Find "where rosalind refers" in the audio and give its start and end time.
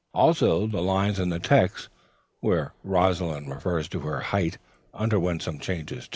2.39-3.87